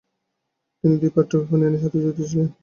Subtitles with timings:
[0.77, 2.47] তিনি দুটি পাঠ্যবই প্রণয়নের সাথে জড়িত ছিলেন।